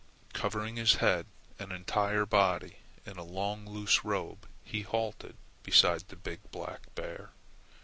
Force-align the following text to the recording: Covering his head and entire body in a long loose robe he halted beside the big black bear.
Covering 0.33 0.77
his 0.77 0.95
head 0.95 1.27
and 1.59 1.71
entire 1.71 2.25
body 2.25 2.77
in 3.05 3.19
a 3.19 3.23
long 3.23 3.67
loose 3.67 4.03
robe 4.03 4.47
he 4.63 4.81
halted 4.81 5.37
beside 5.61 6.05
the 6.07 6.15
big 6.15 6.39
black 6.49 6.81
bear. 6.95 7.33